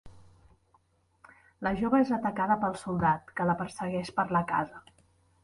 La 1.67 1.73
jove 1.81 1.99
és 2.05 2.13
atacada 2.17 2.57
pel 2.65 2.73
soldat, 2.85 3.31
que 3.41 3.47
la 3.51 3.57
persegueix 3.61 4.13
per 4.19 4.27
la 4.39 4.45
casa. 4.55 4.83